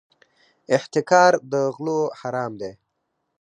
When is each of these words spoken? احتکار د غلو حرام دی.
احتکار 0.75 1.31
د 1.51 1.53
غلو 1.75 1.99
حرام 2.19 2.51
دی. 2.61 2.71